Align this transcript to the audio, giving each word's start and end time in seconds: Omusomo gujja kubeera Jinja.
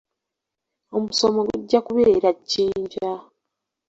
Omusomo 0.95 1.39
gujja 1.49 1.79
kubeera 1.85 2.29
Jinja. 2.49 3.11